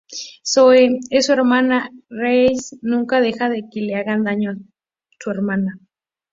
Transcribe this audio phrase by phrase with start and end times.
[0.43, 4.55] Zoe: es su hermana, Reese nunca deja que le hagan daño a
[5.19, 5.77] su hermana.